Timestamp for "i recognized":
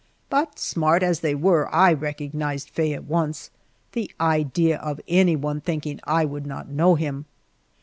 1.71-2.71